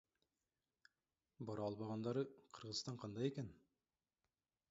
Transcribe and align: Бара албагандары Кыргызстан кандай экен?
Бара 1.49 1.67
албагандары 1.67 2.25
Кыргызстан 2.59 2.99
кандай 3.05 3.31
экен? 3.33 3.55